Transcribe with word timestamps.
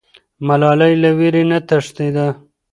ملالۍ 0.47 0.93
له 1.03 1.09
ویرې 1.17 1.43
نه 1.51 1.59
تښتېده. 1.67 2.27